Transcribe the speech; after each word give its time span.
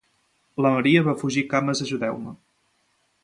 La 0.65 0.71
Maria 0.75 1.03
va 1.09 1.13
fugir 1.23 1.45
cames 1.53 1.83
ajudeu-me. 1.87 2.35